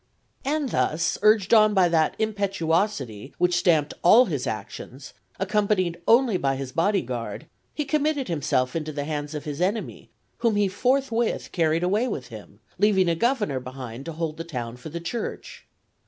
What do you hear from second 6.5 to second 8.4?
his body guard, he committed